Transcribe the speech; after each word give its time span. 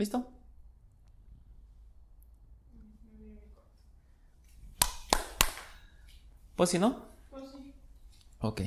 ¿Listo? 0.00 0.26
¿Pues 6.56 6.80
no? 6.80 7.04
Ok. 8.38 8.62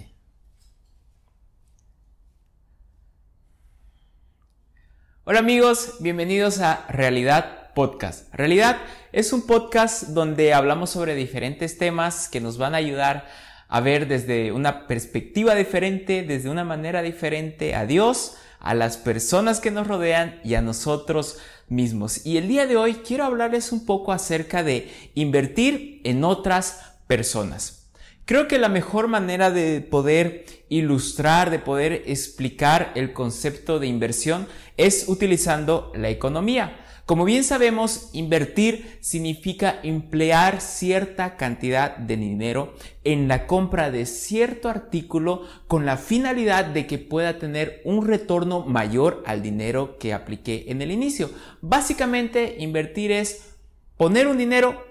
Hola 5.24 5.40
amigos, 5.40 5.96
bienvenidos 6.02 6.60
a 6.60 6.86
Realidad 6.90 7.74
Podcast. 7.74 8.32
Realidad 8.32 8.78
es 9.12 9.34
un 9.34 9.48
podcast 9.48 10.10
donde 10.10 10.54
hablamos 10.54 10.92
sobre 10.92 11.16
diferentes 11.16 11.80
temas 11.80 12.30
que 12.30 12.42
nos 12.42 12.60
van 12.60 12.76
a 12.76 12.78
ayudar 12.78 13.28
a 13.70 13.80
ver 13.80 14.08
desde 14.08 14.52
una 14.52 14.86
perspectiva 14.86 15.56
diferente, 15.56 16.22
desde 16.22 16.52
una 16.52 16.64
manera 16.64 17.02
diferente 17.02 17.74
a 17.74 17.88
Dios, 17.88 18.38
a 18.64 18.74
las 18.74 18.98
personas 18.98 19.60
que 19.60 19.70
nos 19.70 19.86
rodean 19.86 20.40
y 20.44 20.56
a 20.56 20.62
nosotros 20.62 21.38
mismos. 21.68 22.26
Y 22.26 22.38
el 22.38 22.48
día 22.48 22.66
de 22.66 22.78
hoy 22.78 22.96
quiero 22.96 23.26
hablarles 23.26 23.72
un 23.72 23.86
poco 23.86 24.12
acerca 24.12 24.64
de 24.64 24.92
invertir 25.14 26.02
en 26.06 26.24
otras 26.24 26.80
personas. 27.06 27.92
Creo 28.26 28.48
que 28.48 28.58
la 28.58 28.70
mejor 28.70 29.10
manera 29.10 29.52
de 29.52 29.82
poder 29.82 30.46
ilustrar, 30.70 31.52
de 31.52 31.60
poder 31.60 32.04
explicar 32.06 32.94
el 32.96 33.12
concepto 33.12 33.80
de 33.80 33.88
inversión 33.88 34.48
es 34.78 35.10
utilizando 35.10 35.92
la 35.94 36.10
economía. 36.10 36.83
Como 37.06 37.26
bien 37.26 37.44
sabemos, 37.44 38.10
invertir 38.14 38.98
significa 39.02 39.82
emplear 39.84 40.62
cierta 40.62 41.36
cantidad 41.36 41.98
de 41.98 42.16
dinero 42.16 42.76
en 43.04 43.28
la 43.28 43.46
compra 43.46 43.92
de 43.92 44.06
cierto 44.06 44.70
artículo 44.70 45.42
con 45.68 45.86
la 45.86 45.98
finalidad 45.98 46.64
de 46.64 46.88
que 46.88 47.00
pueda 47.00 47.40
tener 47.40 47.82
un 47.84 48.08
retorno 48.08 48.62
mayor 48.62 49.22
al 49.26 49.42
dinero 49.42 49.98
que 49.98 50.14
apliqué 50.14 50.66
en 50.70 50.82
el 50.82 50.92
inicio. 50.92 51.30
Básicamente, 51.60 52.56
invertir 52.60 53.12
es 53.12 53.54
poner 53.98 54.28
un 54.28 54.38
dinero, 54.38 54.82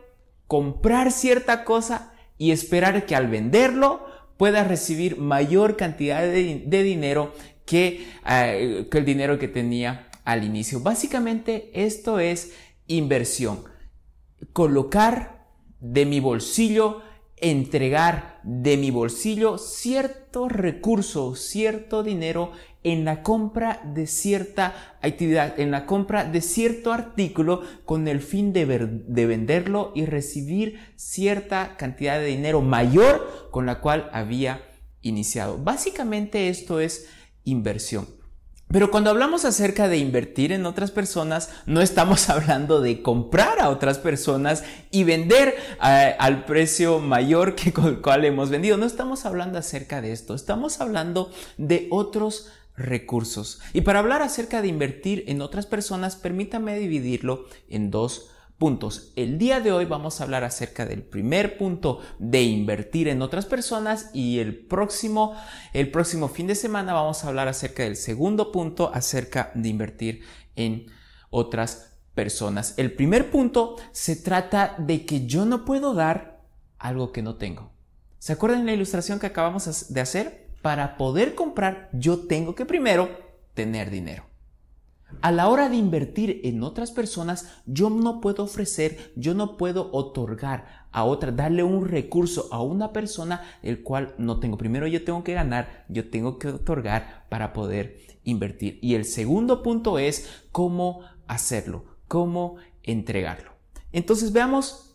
comprar 0.47 1.13
cierta 1.13 1.65
cosa 1.65 2.13
y 2.37 2.51
esperar 2.51 3.07
que 3.07 3.17
al 3.17 3.29
venderlo 3.29 4.05
pueda 4.37 4.65
recibir 4.65 5.17
mayor 5.17 5.79
cantidad 5.79 6.21
de, 6.21 6.83
dinero 6.83 7.33
que, 7.65 8.07
eh, 8.29 8.87
que 8.91 8.99
el 8.99 9.07
dinero 9.07 9.39
que 9.39 9.49
tenía 9.49 10.09
al 10.25 10.45
inicio. 10.45 10.81
Básicamente 10.81 11.71
esto 11.75 12.19
es 12.19 12.53
inversión. 12.87 13.65
Colocar 14.53 15.47
de 15.81 16.07
mi 16.07 16.21
bolsillo 16.21 17.03
entregar 17.43 18.39
de 18.45 18.77
mi 18.77 18.91
bolsillo 18.93 19.59
cierto 19.59 20.49
recurso, 20.49 21.35
cierto 21.35 22.05
dinero 22.05 22.53
en 22.85 23.05
la 23.05 23.23
compra 23.23 23.83
de 23.85 24.07
cierta 24.07 24.97
actividad, 25.03 25.59
en 25.59 25.73
la 25.73 25.85
compra 25.85 26.25
de 26.25 26.41
cierto 26.41 26.93
artículo 26.93 27.63
con 27.85 28.07
el 28.07 28.21
fin 28.21 28.53
de, 28.53 28.65
de 28.65 29.27
venderlo 29.27 29.93
y 29.95 30.07
recibir 30.07 30.79
cierta 30.95 31.77
cantidad 31.77 32.19
de 32.21 32.27
dinero 32.27 32.63
mayor 32.63 33.49
con 33.51 33.67
la 33.67 33.81
cual 33.81 34.09
había 34.13 34.63
iniciado. 35.03 35.59
Básicamente 35.59 36.49
esto 36.49 36.79
es 36.79 37.09
inversión. 37.43 38.22
Pero 38.73 38.91
cuando 38.91 39.11
hablamos 39.11 39.45
acerca 39.45 39.87
de 39.87 39.99
invertir 39.99 40.51
en 40.51 40.65
otras 40.65 40.91
personas, 40.91 41.51
no 41.67 41.83
estamos 41.83 42.29
hablando 42.31 42.81
de 42.81 43.03
comprar 43.03 43.61
a 43.61 43.69
otras 43.69 43.99
personas 43.99 44.65
y 44.91 45.05
vender 45.05 45.55
eh, 45.85 46.17
al 46.19 46.47
precio 46.47 46.99
mayor 46.99 47.55
que 47.55 47.73
con 47.73 47.87
el 47.87 48.01
cual 48.01 48.25
hemos 48.25 48.49
vendido. 48.49 48.79
No 48.79 48.87
estamos 48.87 49.27
hablando 49.27 49.59
acerca 49.59 50.01
de 50.01 50.13
esto. 50.13 50.35
Estamos 50.35 50.81
hablando 50.81 51.31
de 51.59 51.87
otros 51.91 52.49
recursos. 52.75 53.61
Y 53.75 53.83
para 53.83 53.99
hablar 53.99 54.23
acerca 54.23 54.63
de 54.63 54.69
invertir 54.69 55.25
en 55.27 55.43
otras 55.43 55.67
personas, 55.67 56.17
permítame 56.17 56.79
dividirlo 56.79 57.45
en 57.69 57.91
dos 57.91 58.32
puntos. 58.63 59.13
El 59.17 59.39
día 59.39 59.59
de 59.59 59.73
hoy 59.73 59.87
vamos 59.87 60.21
a 60.21 60.23
hablar 60.23 60.45
acerca 60.45 60.87
del 60.87 61.03
primer 61.03 61.59
punto 61.59 61.99
de 62.21 62.43
invertir 62.43 63.09
en 63.09 63.21
otras 63.21 63.45
personas 63.45 64.11
y 64.15 64.39
el 64.39 64.57
próximo, 64.57 65.35
el 65.73 65.91
próximo 65.91 66.29
fin 66.29 66.47
de 66.47 66.55
semana 66.55 66.93
vamos 66.93 67.25
a 67.25 67.27
hablar 67.27 67.49
acerca 67.49 67.83
del 67.83 67.97
segundo 67.97 68.53
punto 68.53 68.93
acerca 68.95 69.51
de 69.57 69.69
invertir 69.69 70.23
en 70.55 70.87
otras 71.31 71.97
personas. 72.15 72.75
El 72.77 72.93
primer 72.93 73.33
punto 73.33 73.75
se 73.91 74.15
trata 74.15 74.77
de 74.79 75.07
que 75.07 75.27
yo 75.27 75.45
no 75.45 75.65
puedo 75.65 75.93
dar 75.93 76.45
algo 76.79 77.11
que 77.11 77.23
no 77.23 77.35
tengo. 77.35 77.73
¿Se 78.21 78.33
acuerdan 78.33 78.65
la 78.65 78.75
ilustración 78.75 79.19
que 79.19 79.27
acabamos 79.27 79.93
de 79.93 80.01
hacer? 80.01 80.47
Para 80.63 80.97
poder 80.97 81.35
comprar 81.35 81.91
yo 81.93 82.29
tengo 82.29 82.55
que 82.55 82.65
primero 82.65 83.11
tener 83.55 83.91
dinero. 83.91 84.32
A 85.21 85.31
la 85.31 85.49
hora 85.49 85.69
de 85.69 85.77
invertir 85.77 86.41
en 86.45 86.63
otras 86.63 86.91
personas, 86.91 87.49
yo 87.67 87.91
no 87.91 88.21
puedo 88.21 88.45
ofrecer, 88.45 89.13
yo 89.17 89.35
no 89.35 89.57
puedo 89.57 89.91
otorgar 89.93 90.87
a 90.91 91.05
otra, 91.05 91.31
darle 91.31 91.63
un 91.63 91.87
recurso 91.87 92.49
a 92.51 92.63
una 92.63 92.93
persona 92.93 93.43
el 93.63 93.83
cual 93.83 94.15
no 94.19 94.41
tengo. 94.41 94.59
Primero 94.59 94.87
yo 94.87 95.05
tengo 95.05 95.23
que 95.25 95.35
ganar, 95.35 95.85
yo 95.89 96.11
tengo 96.11 96.39
que 96.39 96.49
otorgar 96.49 97.27
para 97.29 97.53
poder 97.53 97.99
invertir. 98.25 98.79
Y 98.83 98.95
el 98.95 99.05
segundo 99.05 99.63
punto 99.63 99.99
es 99.99 100.29
cómo 100.51 101.01
hacerlo, 101.27 101.85
cómo 102.09 102.57
entregarlo. 102.83 103.53
Entonces 103.93 104.33
veamos 104.33 104.93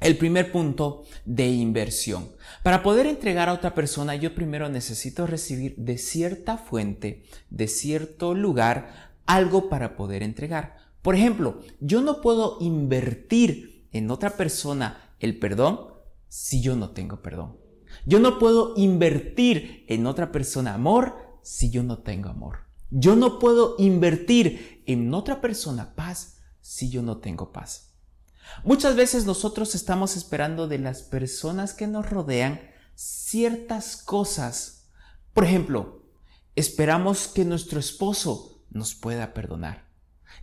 el 0.00 0.16
primer 0.18 0.52
punto 0.52 1.04
de 1.24 1.48
inversión. 1.48 2.28
Para 2.62 2.82
poder 2.82 3.06
entregar 3.06 3.48
a 3.48 3.54
otra 3.54 3.74
persona, 3.74 4.14
yo 4.14 4.34
primero 4.34 4.68
necesito 4.68 5.26
recibir 5.26 5.74
de 5.76 5.98
cierta 5.98 6.58
fuente, 6.58 7.24
de 7.50 7.68
cierto 7.68 8.34
lugar, 8.34 9.13
algo 9.26 9.68
para 9.68 9.96
poder 9.96 10.22
entregar. 10.22 10.76
Por 11.02 11.14
ejemplo, 11.14 11.60
yo 11.80 12.00
no 12.00 12.20
puedo 12.20 12.58
invertir 12.60 13.88
en 13.92 14.10
otra 14.10 14.36
persona 14.36 15.14
el 15.20 15.38
perdón 15.38 15.92
si 16.28 16.62
yo 16.62 16.76
no 16.76 16.90
tengo 16.90 17.22
perdón. 17.22 17.58
Yo 18.06 18.18
no 18.18 18.38
puedo 18.38 18.74
invertir 18.76 19.84
en 19.88 20.06
otra 20.06 20.32
persona 20.32 20.74
amor 20.74 21.16
si 21.42 21.70
yo 21.70 21.82
no 21.82 21.98
tengo 21.98 22.28
amor. 22.28 22.60
Yo 22.90 23.16
no 23.16 23.38
puedo 23.38 23.76
invertir 23.78 24.82
en 24.86 25.12
otra 25.14 25.40
persona 25.40 25.94
paz 25.94 26.38
si 26.60 26.90
yo 26.90 27.02
no 27.02 27.18
tengo 27.18 27.52
paz. 27.52 27.94
Muchas 28.62 28.96
veces 28.96 29.26
nosotros 29.26 29.74
estamos 29.74 30.16
esperando 30.16 30.68
de 30.68 30.78
las 30.78 31.02
personas 31.02 31.74
que 31.74 31.86
nos 31.86 32.08
rodean 32.08 32.60
ciertas 32.94 33.96
cosas. 33.96 34.88
Por 35.32 35.44
ejemplo, 35.44 36.02
esperamos 36.54 37.26
que 37.28 37.44
nuestro 37.44 37.80
esposo 37.80 38.53
nos 38.74 38.94
pueda 38.94 39.32
perdonar. 39.32 39.88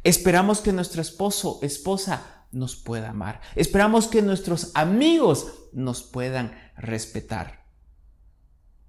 Esperamos 0.04 0.62
que 0.62 0.74
nuestro 0.74 1.02
esposo, 1.02 1.60
esposa, 1.62 2.48
nos 2.52 2.76
pueda 2.76 3.10
amar. 3.10 3.42
Esperamos 3.56 4.08
que 4.08 4.22
nuestros 4.22 4.72
amigos 4.74 5.70
nos 5.74 6.02
puedan 6.02 6.54
respetar. 6.76 7.66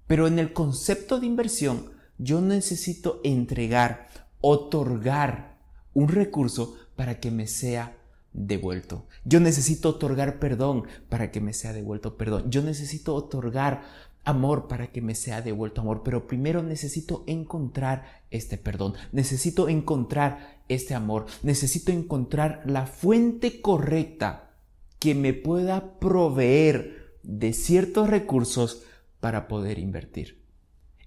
Pero 0.07 0.27
en 0.27 0.39
el 0.39 0.53
concepto 0.53 1.19
de 1.19 1.27
inversión, 1.27 1.91
yo 2.17 2.41
necesito 2.41 3.21
entregar, 3.23 4.07
otorgar 4.41 5.59
un 5.93 6.09
recurso 6.09 6.75
para 6.95 7.19
que 7.19 7.31
me 7.31 7.47
sea 7.47 7.97
devuelto. 8.33 9.07
Yo 9.23 9.39
necesito 9.39 9.89
otorgar 9.89 10.39
perdón 10.39 10.87
para 11.09 11.31
que 11.31 11.39
me 11.39 11.53
sea 11.53 11.73
devuelto 11.73 12.17
perdón. 12.17 12.49
Yo 12.49 12.61
necesito 12.61 13.15
otorgar 13.15 13.83
amor 14.23 14.67
para 14.67 14.87
que 14.87 15.01
me 15.01 15.15
sea 15.15 15.41
devuelto 15.41 15.81
amor, 15.81 16.01
pero 16.03 16.27
primero 16.27 16.63
necesito 16.63 17.23
encontrar 17.27 18.23
este 18.31 18.57
perdón, 18.57 18.93
necesito 19.11 19.69
encontrar 19.69 20.63
este 20.69 20.95
amor, 20.95 21.25
necesito 21.41 21.91
encontrar 21.91 22.63
la 22.65 22.85
fuente 22.85 23.61
correcta 23.61 24.51
que 24.99 25.15
me 25.15 25.33
pueda 25.33 25.99
proveer 25.99 27.17
de 27.23 27.53
ciertos 27.53 28.09
recursos 28.09 28.83
para 29.19 29.47
poder 29.47 29.79
invertir. 29.79 30.43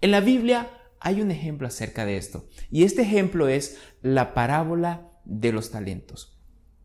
En 0.01 0.11
la 0.11 0.21
Biblia 0.21 0.71
hay 1.01 1.21
un 1.21 1.31
ejemplo 1.31 1.69
acerca 1.69 2.05
de 2.05 2.17
esto, 2.17 2.49
y 2.71 2.85
este 2.85 3.03
ejemplo 3.03 3.49
es 3.49 3.79
la 4.03 4.35
parábola 4.35 5.11
de 5.25 5.53
los 5.53 5.71
talentos. 5.71 6.37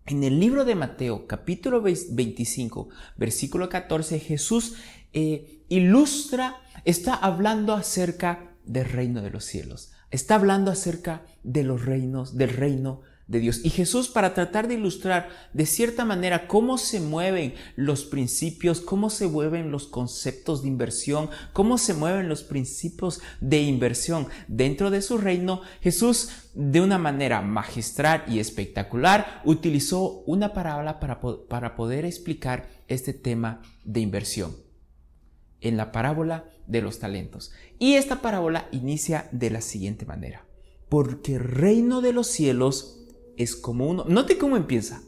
En 0.08 0.24
el 0.24 0.40
libro 0.40 0.66
de 0.66 0.76
Mateo, 0.76 1.28
capítulo 1.28 1.82
25, 1.82 2.90
versículo 3.18 3.70
14, 3.70 4.20
Jesús 4.20 4.76
eh, 5.14 5.64
ilustra, 5.70 6.62
está 6.86 7.14
hablando 7.14 7.74
acerca 7.74 8.52
del 8.66 8.86
reino 8.86 9.22
de 9.22 9.30
los 9.30 9.46
cielos. 9.46 9.92
Está 10.10 10.36
hablando 10.36 10.72
acerca 10.72 11.24
de 11.44 11.64
los 11.64 11.86
reinos, 11.86 12.38
del 12.38 12.50
reino 12.50 13.02
de 13.28 13.40
Dios. 13.40 13.62
Y 13.64 13.70
Jesús, 13.70 14.10
para 14.10 14.34
tratar 14.34 14.68
de 14.68 14.74
ilustrar 14.74 15.30
de 15.54 15.66
cierta 15.66 16.04
manera 16.04 16.48
cómo 16.48 16.78
se 16.78 17.00
mueven 17.00 17.54
los 17.78 18.04
principios, 18.04 18.82
cómo 18.82 19.10
se 19.10 19.28
mueven 19.28 19.72
los 19.72 19.88
conceptos 19.88 20.62
de 20.62 20.68
inversión, 20.68 21.30
cómo 21.54 21.78
se 21.78 21.94
mueven 21.94 22.28
los 22.28 22.44
principios 22.44 23.22
de 23.40 23.62
inversión 23.62 24.28
dentro 24.50 24.92
de 24.92 25.02
su 25.02 25.18
reino, 25.18 25.62
Jesús, 25.80 26.30
de 26.54 26.82
una 26.82 26.98
manera 26.98 27.42
magistral 27.42 28.26
y 28.28 28.40
espectacular, 28.40 29.42
utilizó 29.46 30.24
una 30.26 30.54
parábola 30.54 31.00
para, 31.00 31.22
para 31.22 31.76
poder 31.78 32.04
explicar 32.04 32.68
este 32.90 33.14
tema 33.14 33.62
de 33.86 34.02
inversión 34.02 34.71
en 35.62 35.78
la 35.78 35.92
parábola 35.92 36.50
de 36.68 36.82
los 36.82 37.00
talentos. 37.00 37.52
Y 37.80 37.94
esta 37.94 38.22
parábola 38.22 38.68
inicia 38.72 39.30
de 39.32 39.50
la 39.52 39.62
siguiente 39.62 40.06
manera. 40.06 40.46
Porque 40.90 41.36
el 41.36 41.44
reino 41.44 42.02
de 42.02 42.12
los 42.14 42.28
cielos 42.28 43.06
es 43.38 43.56
como 43.56 43.88
uno. 43.88 44.04
Note 44.08 44.38
cómo 44.38 44.58
empieza. 44.58 45.02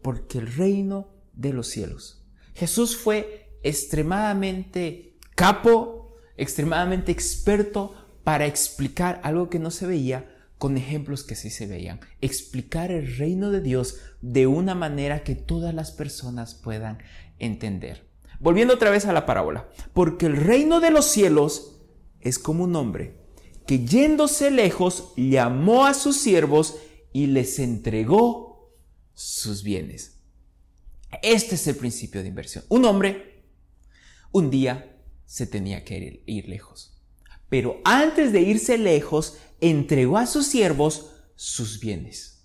Porque 0.00 0.38
el 0.38 0.52
reino 0.52 1.12
de 1.34 1.52
los 1.52 1.66
cielos. 1.68 2.24
Jesús 2.54 2.96
fue 2.96 3.50
extremadamente 3.62 5.16
capo, 5.34 6.14
extremadamente 6.36 7.12
experto 7.12 7.94
para 8.24 8.46
explicar 8.46 9.20
algo 9.24 9.50
que 9.50 9.58
no 9.58 9.70
se 9.70 9.86
veía 9.86 10.28
con 10.58 10.76
ejemplos 10.76 11.24
que 11.24 11.34
sí 11.34 11.50
se 11.50 11.66
veían. 11.66 12.00
Explicar 12.20 12.92
el 12.92 13.16
reino 13.16 13.50
de 13.50 13.60
Dios 13.60 13.98
de 14.20 14.46
una 14.46 14.74
manera 14.74 15.24
que 15.24 15.34
todas 15.34 15.74
las 15.74 15.90
personas 15.90 16.54
puedan 16.54 16.98
entender. 17.38 18.11
Volviendo 18.42 18.74
otra 18.74 18.90
vez 18.90 19.06
a 19.06 19.12
la 19.12 19.24
parábola. 19.24 19.68
Porque 19.94 20.26
el 20.26 20.36
reino 20.36 20.80
de 20.80 20.90
los 20.90 21.06
cielos 21.06 21.80
es 22.20 22.38
como 22.38 22.64
un 22.64 22.76
hombre 22.76 23.22
que 23.66 23.84
yéndose 23.84 24.50
lejos 24.50 25.12
llamó 25.16 25.86
a 25.86 25.94
sus 25.94 26.16
siervos 26.16 26.76
y 27.12 27.28
les 27.28 27.58
entregó 27.60 28.74
sus 29.14 29.62
bienes. 29.62 30.20
Este 31.22 31.54
es 31.54 31.66
el 31.68 31.76
principio 31.76 32.22
de 32.22 32.28
inversión. 32.28 32.64
Un 32.68 32.84
hombre 32.84 33.44
un 34.32 34.50
día 34.50 34.98
se 35.26 35.46
tenía 35.46 35.84
que 35.84 36.22
ir, 36.26 36.48
lejos. 36.48 37.00
Pero 37.48 37.80
antes 37.84 38.32
de 38.32 38.40
irse 38.40 38.78
lejos, 38.78 39.36
entregó 39.60 40.16
a 40.18 40.26
sus 40.26 40.46
siervos 40.46 41.12
sus 41.36 41.80
bienes. 41.80 42.41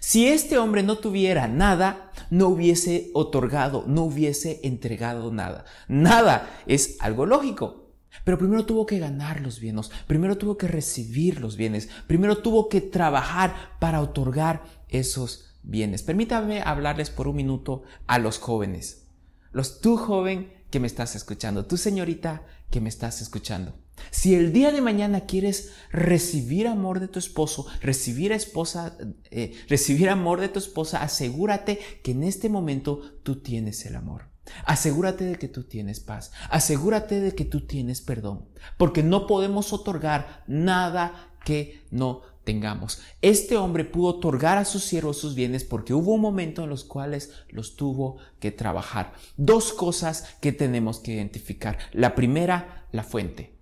Si 0.00 0.26
este 0.26 0.58
hombre 0.58 0.82
no 0.82 0.98
tuviera 0.98 1.48
nada, 1.48 2.12
no 2.30 2.48
hubiese 2.48 3.10
otorgado, 3.14 3.84
no 3.86 4.02
hubiese 4.02 4.60
entregado 4.62 5.32
nada. 5.32 5.64
Nada 5.88 6.48
es 6.66 6.96
algo 7.00 7.26
lógico. 7.26 7.86
Pero 8.24 8.38
primero 8.38 8.64
tuvo 8.66 8.86
que 8.86 8.98
ganar 8.98 9.40
los 9.40 9.60
bienes, 9.60 9.90
primero 10.06 10.36
tuvo 10.36 10.56
que 10.56 10.68
recibir 10.68 11.40
los 11.40 11.56
bienes, 11.56 11.88
primero 12.06 12.38
tuvo 12.38 12.68
que 12.68 12.80
trabajar 12.80 13.76
para 13.78 14.00
otorgar 14.00 14.64
esos 14.88 15.54
bienes. 15.62 16.02
Permítame 16.02 16.62
hablarles 16.62 17.10
por 17.10 17.28
un 17.28 17.36
minuto 17.36 17.82
a 18.06 18.18
los 18.18 18.38
jóvenes. 18.38 19.06
Los 19.52 19.80
tú 19.80 19.96
joven 19.96 20.52
que 20.70 20.80
me 20.80 20.86
estás 20.86 21.14
escuchando, 21.14 21.66
tú 21.66 21.76
señorita 21.76 22.42
que 22.70 22.80
me 22.80 22.88
estás 22.88 23.20
escuchando. 23.20 23.74
Si 24.10 24.34
el 24.34 24.52
día 24.52 24.72
de 24.72 24.80
mañana 24.80 25.22
quieres 25.22 25.72
recibir 25.90 26.68
amor 26.68 27.00
de 27.00 27.08
tu 27.08 27.18
esposo, 27.18 27.66
recibir 27.80 28.32
esposa, 28.32 28.96
eh, 29.30 29.54
recibir 29.68 30.08
amor 30.08 30.40
de 30.40 30.48
tu 30.48 30.58
esposa, 30.58 31.02
asegúrate 31.02 31.78
que 32.02 32.12
en 32.12 32.22
este 32.22 32.48
momento 32.48 33.00
tú 33.22 33.36
tienes 33.36 33.84
el 33.86 33.96
amor. 33.96 34.28
Asegúrate 34.64 35.24
de 35.24 35.36
que 35.36 35.48
tú 35.48 35.64
tienes 35.64 36.00
paz. 36.00 36.32
Asegúrate 36.50 37.20
de 37.20 37.34
que 37.34 37.44
tú 37.44 37.66
tienes 37.66 38.00
perdón. 38.00 38.46
Porque 38.76 39.02
no 39.02 39.26
podemos 39.26 39.72
otorgar 39.72 40.44
nada 40.46 41.32
que 41.44 41.84
no 41.90 42.22
tengamos. 42.44 43.02
Este 43.22 43.56
hombre 43.56 43.84
pudo 43.84 44.16
otorgar 44.16 44.56
a 44.56 44.64
sus 44.64 44.84
siervos 44.84 45.18
sus 45.18 45.34
bienes 45.34 45.64
porque 45.64 45.94
hubo 45.94 46.14
un 46.14 46.20
momento 46.20 46.62
en 46.62 46.70
los 46.70 46.84
cuales 46.84 47.32
los 47.48 47.76
tuvo 47.76 48.18
que 48.40 48.52
trabajar. 48.52 49.14
Dos 49.36 49.72
cosas 49.72 50.36
que 50.40 50.52
tenemos 50.52 51.00
que 51.00 51.12
identificar. 51.14 51.78
La 51.92 52.14
primera, 52.14 52.86
la 52.92 53.02
fuente. 53.02 53.55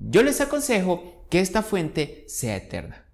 Yo 0.00 0.22
les 0.22 0.40
aconsejo 0.40 1.26
que 1.28 1.40
esta 1.40 1.62
fuente 1.62 2.24
sea 2.28 2.56
eterna. 2.56 3.04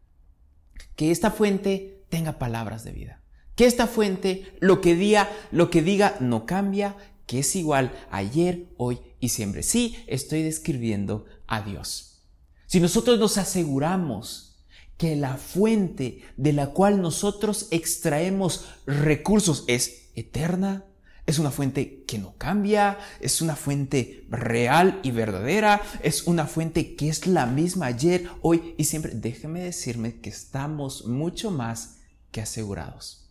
Que 0.96 1.10
esta 1.10 1.30
fuente 1.30 2.04
tenga 2.08 2.38
palabras 2.38 2.84
de 2.84 2.92
vida. 2.92 3.22
Que 3.56 3.66
esta 3.66 3.86
fuente, 3.86 4.52
lo 4.60 4.80
que 4.80 4.94
diga, 4.94 5.30
lo 5.50 5.70
que 5.70 5.82
diga 5.82 6.16
no 6.20 6.44
cambia, 6.46 6.96
que 7.26 7.40
es 7.40 7.56
igual 7.56 7.92
ayer, 8.10 8.68
hoy 8.76 9.00
y 9.20 9.30
siempre. 9.30 9.62
Sí, 9.62 9.96
estoy 10.06 10.42
describiendo 10.42 11.26
a 11.46 11.62
Dios. 11.62 12.22
Si 12.66 12.80
nosotros 12.80 13.18
nos 13.18 13.38
aseguramos 13.38 14.66
que 14.96 15.16
la 15.16 15.36
fuente 15.36 16.22
de 16.36 16.52
la 16.52 16.68
cual 16.68 17.00
nosotros 17.00 17.68
extraemos 17.70 18.66
recursos 18.86 19.64
es 19.66 20.10
eterna, 20.14 20.84
es 21.26 21.38
una 21.38 21.50
fuente 21.50 22.04
que 22.06 22.18
no 22.18 22.34
cambia, 22.36 22.98
es 23.20 23.40
una 23.40 23.56
fuente 23.56 24.26
real 24.28 25.00
y 25.02 25.10
verdadera, 25.10 25.80
es 26.02 26.26
una 26.26 26.46
fuente 26.46 26.96
que 26.96 27.08
es 27.08 27.26
la 27.26 27.46
misma 27.46 27.86
ayer, 27.86 28.28
hoy 28.42 28.74
y 28.76 28.84
siempre. 28.84 29.12
Déjeme 29.14 29.60
decirme 29.60 30.20
que 30.20 30.28
estamos 30.28 31.06
mucho 31.06 31.50
más 31.50 32.00
que 32.30 32.42
asegurados. 32.42 33.24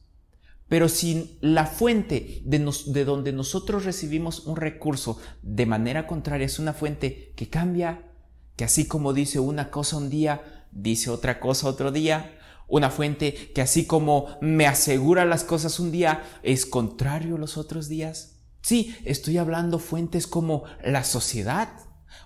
Pero 0.68 0.90
si 0.90 1.38
la 1.40 1.68
fuente 1.68 2.42
de, 2.46 3.06
donde 3.06 3.32
nosotros 3.32 3.86
recibimos 3.86 4.48
un 4.48 4.56
recurso 4.56 5.20
de 5.44 5.68
manera 5.68 6.08
contraria 6.08 6.48
es 6.48 6.58
una 6.58 6.74
fuente 6.74 7.32
que 7.36 7.48
cambia, 7.48 8.10
que 8.56 8.64
así 8.64 8.88
como 8.88 9.14
dice 9.14 9.40
una 9.40 9.70
cosa 9.70 9.98
un 9.98 10.10
día, 10.10 10.66
dice 10.72 11.12
otra 11.12 11.40
cosa 11.40 11.68
otro 11.68 11.92
día, 11.92 12.40
una 12.74 12.90
fuente 12.90 13.52
que 13.54 13.62
así 13.62 13.86
como 13.86 14.36
me 14.42 14.66
asegura 14.66 15.26
las 15.26 15.44
cosas 15.44 15.80
un 15.80 15.92
día, 15.92 16.24
es 16.42 16.66
contrario 16.66 17.38
los 17.38 17.56
otros 17.56 17.88
días. 17.88 18.40
Sí, 18.64 18.96
estoy 19.06 19.38
hablando 19.38 19.78
fuentes 19.78 20.26
como 20.26 20.64
la 20.84 21.04
sociedad. 21.04 21.70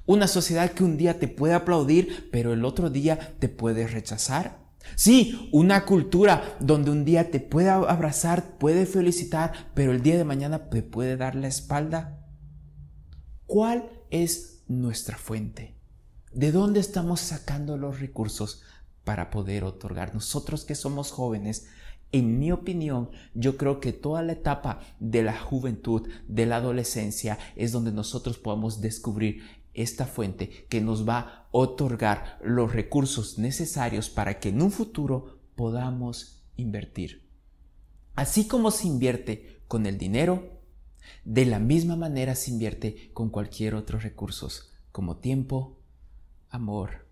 Una 0.05 0.25
sociedad 0.29 0.71
que 0.71 0.85
un 0.85 0.95
día 0.95 1.19
te 1.19 1.27
puede 1.27 1.53
aplaudir, 1.53 2.29
pero 2.31 2.53
el 2.53 2.63
otro 2.63 2.89
día 2.89 3.35
te 3.39 3.49
puede 3.49 3.87
rechazar. 3.87 4.65
Sí, 4.95 5.49
una 5.51 5.83
cultura 5.83 6.55
donde 6.61 6.91
un 6.91 7.03
día 7.03 7.29
te 7.29 7.41
puede 7.41 7.69
abrazar, 7.69 8.57
puede 8.57 8.85
felicitar, 8.85 9.51
pero 9.73 9.91
el 9.91 10.01
día 10.01 10.17
de 10.17 10.23
mañana 10.23 10.69
te 10.69 10.81
puede 10.81 11.17
dar 11.17 11.35
la 11.35 11.49
espalda. 11.49 12.25
¿Cuál 13.45 13.89
es 14.11 14.63
nuestra 14.69 15.17
fuente? 15.17 15.75
¿De 16.31 16.53
dónde 16.53 16.79
estamos 16.79 17.19
sacando 17.19 17.75
los 17.75 17.99
recursos 17.99 18.61
para 19.07 19.29
poder 19.29 19.63
otorgar? 19.63 20.13
Nosotros 20.13 20.65
que 20.65 20.75
somos 20.75 21.11
jóvenes, 21.13 21.69
en 22.11 22.39
mi 22.39 22.51
opinión, 22.51 23.09
yo 23.33 23.55
creo 23.55 23.79
que 23.79 23.93
toda 23.93 24.21
la 24.21 24.33
etapa 24.33 24.81
de 24.99 25.23
la 25.23 25.39
juventud, 25.39 26.09
de 26.27 26.45
la 26.45 26.57
adolescencia, 26.57 27.39
es 27.55 27.71
donde 27.71 27.93
nosotros 27.93 28.37
podemos 28.37 28.81
descubrir 28.81 29.43
esta 29.73 30.07
fuente 30.07 30.67
que 30.67 30.81
nos 30.81 31.07
va 31.07 31.19
a 31.19 31.47
otorgar 31.51 32.37
los 32.43 32.73
recursos 32.73 33.37
necesarios 33.37 34.09
para 34.09 34.41
que 34.41 34.49
en 34.49 34.61
un 34.61 34.71
futuro 34.71 35.39
podamos 35.55 36.43
invertir. 36.57 37.29
Así 38.13 38.45
como 38.45 38.71
se 38.71 38.87
invierte 38.87 39.61
con 39.69 39.85
el 39.85 39.97
dinero, 39.97 40.59
de 41.23 41.45
la 41.45 41.59
misma 41.59 41.95
manera 41.95 42.35
se 42.35 42.51
invierte 42.51 43.09
con 43.13 43.29
cualquier 43.29 43.73
otro 43.73 43.99
recurso, 43.99 44.49
como 44.91 45.15
tiempo, 45.15 45.79
amor, 46.49 47.07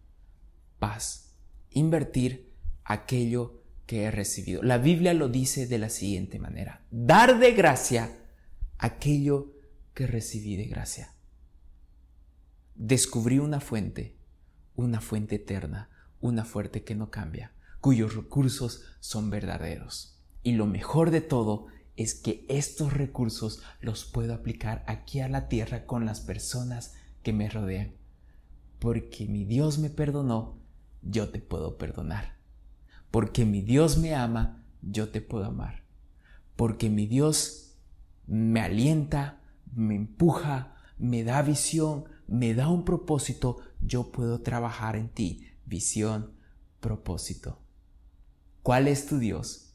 paz. 0.77 1.34
Invertir 1.71 2.51
aquello 2.83 3.61
que 3.85 4.03
he 4.03 4.11
recibido. 4.11 4.63
La 4.63 4.77
Biblia 4.77 5.13
lo 5.13 5.29
dice 5.29 5.67
de 5.67 5.77
la 5.77 5.89
siguiente 5.89 6.39
manera. 6.39 6.85
Dar 6.91 7.39
de 7.39 7.51
gracia 7.51 8.17
aquello 8.77 9.53
que 9.93 10.07
recibí 10.07 10.55
de 10.55 10.65
gracia 10.65 11.15
descubrí 12.75 13.39
una 13.39 13.61
fuente, 13.61 14.17
una 14.75 15.01
fuente 15.01 15.35
eterna, 15.35 15.89
una 16.19 16.43
fuente 16.43 16.83
que 16.83 16.95
no 16.95 17.09
cambia, 17.09 17.53
cuyos 17.79 18.15
recursos 18.15 18.83
son 18.99 19.29
verdaderos. 19.29 20.19
Y 20.43 20.53
lo 20.53 20.67
mejor 20.67 21.11
de 21.11 21.21
todo 21.21 21.67
es 21.95 22.13
que 22.13 22.45
estos 22.49 22.93
recursos 22.93 23.63
los 23.79 24.05
puedo 24.05 24.33
aplicar 24.33 24.83
aquí 24.87 25.21
a 25.21 25.29
la 25.29 25.47
tierra 25.47 25.85
con 25.85 26.05
las 26.05 26.19
personas 26.19 26.93
que 27.23 27.31
me 27.31 27.49
rodean. 27.49 27.95
Porque 28.79 29.25
mi 29.27 29.45
Dios 29.45 29.79
me 29.79 29.89
perdonó, 29.89 30.59
yo 31.05 31.29
te 31.29 31.39
puedo 31.39 31.77
perdonar. 31.77 32.35
Porque 33.11 33.45
mi 33.45 33.61
Dios 33.61 33.97
me 33.97 34.13
ama, 34.15 34.63
yo 34.81 35.09
te 35.09 35.21
puedo 35.21 35.45
amar. 35.45 35.83
Porque 36.55 36.89
mi 36.89 37.05
Dios 37.05 37.77
me 38.27 38.59
alienta, 38.59 39.41
me 39.73 39.95
empuja, 39.95 40.75
me 40.97 41.23
da 41.23 41.41
visión, 41.41 42.05
me 42.27 42.53
da 42.53 42.69
un 42.69 42.83
propósito, 42.83 43.59
yo 43.81 44.11
puedo 44.11 44.41
trabajar 44.41 44.95
en 44.95 45.09
ti. 45.09 45.47
Visión, 45.65 46.33
propósito. 46.79 47.61
¿Cuál 48.61 48.87
es 48.87 49.05
tu 49.05 49.19
Dios? 49.19 49.73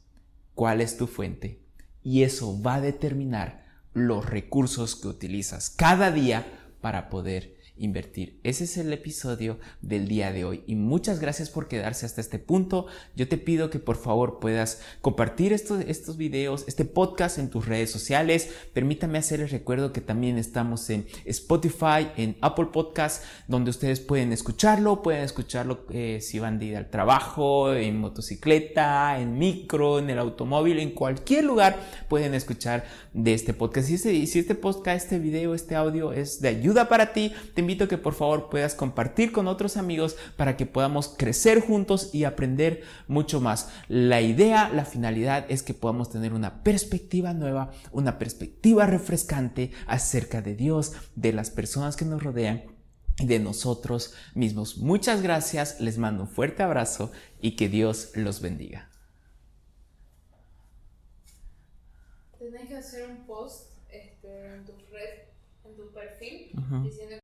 ¿Cuál 0.53 0.81
es 0.81 0.97
tu 0.97 1.07
fuente? 1.07 1.63
Y 2.03 2.23
eso 2.23 2.61
va 2.61 2.75
a 2.75 2.81
determinar 2.81 3.65
los 3.93 4.25
recursos 4.25 4.95
que 4.95 5.07
utilizas 5.07 5.69
cada 5.69 6.11
día 6.11 6.45
para 6.81 7.09
poder 7.09 7.55
invertir. 7.81 8.39
Ese 8.43 8.65
es 8.65 8.77
el 8.77 8.93
episodio 8.93 9.57
del 9.81 10.07
día 10.07 10.31
de 10.31 10.45
hoy 10.45 10.63
y 10.67 10.75
muchas 10.75 11.19
gracias 11.19 11.49
por 11.49 11.67
quedarse 11.67 12.05
hasta 12.05 12.21
este 12.21 12.39
punto. 12.39 12.85
Yo 13.15 13.27
te 13.27 13.37
pido 13.37 13.69
que 13.69 13.79
por 13.79 13.97
favor 13.97 14.39
puedas 14.39 14.81
compartir 15.01 15.51
estos, 15.51 15.83
estos 15.87 16.15
videos, 16.15 16.63
este 16.67 16.85
podcast 16.85 17.39
en 17.39 17.49
tus 17.49 17.65
redes 17.65 17.89
sociales. 17.89 18.49
Permítame 18.73 19.17
hacer 19.17 19.41
el 19.41 19.49
recuerdo 19.49 19.91
que 19.91 20.01
también 20.01 20.37
estamos 20.37 20.89
en 20.91 21.07
Spotify, 21.25 22.09
en 22.17 22.37
Apple 22.41 22.67
Podcast, 22.71 23.23
donde 23.47 23.71
ustedes 23.71 23.99
pueden 23.99 24.31
escucharlo, 24.31 25.01
pueden 25.01 25.23
escucharlo 25.23 25.85
eh, 25.89 26.19
si 26.21 26.37
van 26.39 26.59
de 26.59 26.65
ir 26.65 26.77
al 26.77 26.89
trabajo, 26.89 27.73
en 27.73 27.99
motocicleta, 27.99 29.19
en 29.19 29.37
micro, 29.39 29.99
en 29.99 30.09
el 30.09 30.19
automóvil, 30.19 30.79
en 30.79 30.91
cualquier 30.91 31.45
lugar 31.45 31.79
pueden 32.07 32.35
escuchar 32.35 32.85
de 33.13 33.33
este 33.33 33.53
podcast. 33.53 33.87
Si 33.87 33.95
este, 33.95 34.27
si 34.27 34.39
este 34.39 34.55
podcast, 34.55 35.05
este 35.05 35.19
video, 35.19 35.55
este 35.55 35.75
audio 35.75 36.13
es 36.13 36.41
de 36.41 36.49
ayuda 36.49 36.87
para 36.87 37.13
ti, 37.13 37.33
te 37.53 37.61
invito 37.61 37.70
a 37.79 37.87
que 37.87 37.97
por 37.97 38.13
favor 38.13 38.49
puedas 38.49 38.75
compartir 38.75 39.31
con 39.31 39.47
otros 39.47 39.77
amigos 39.77 40.17
para 40.35 40.57
que 40.57 40.65
podamos 40.65 41.15
crecer 41.17 41.61
juntos 41.61 42.09
y 42.13 42.25
aprender 42.25 42.83
mucho 43.07 43.39
más. 43.39 43.69
La 43.87 44.21
idea, 44.21 44.69
la 44.69 44.85
finalidad 44.85 45.45
es 45.49 45.63
que 45.63 45.73
podamos 45.73 46.09
tener 46.09 46.33
una 46.33 46.63
perspectiva 46.63 47.33
nueva, 47.33 47.71
una 47.91 48.19
perspectiva 48.19 48.85
refrescante 48.85 49.71
acerca 49.87 50.41
de 50.41 50.55
Dios, 50.55 50.93
de 51.15 51.33
las 51.33 51.49
personas 51.49 51.95
que 51.95 52.05
nos 52.05 52.21
rodean 52.21 52.63
y 53.19 53.25
de 53.25 53.39
nosotros 53.39 54.13
mismos. 54.35 54.77
Muchas 54.77 55.21
gracias, 55.21 55.79
les 55.79 55.97
mando 55.97 56.23
un 56.23 56.29
fuerte 56.29 56.63
abrazo 56.63 57.11
y 57.39 57.55
que 57.55 57.69
Dios 57.69 58.11
los 58.15 58.41
bendiga. 58.41 58.89
Tenés 62.39 62.67
que 62.67 62.75
hacer 62.75 63.09
un 63.09 63.25
post 63.25 63.69
este, 63.89 64.55
en 64.55 64.65
tu 64.65 64.71
red, 64.91 65.29
en 65.63 65.75
tu 65.75 65.91
perfil, 65.93 66.51
Ujú. 66.57 66.83
diciendo 66.83 67.15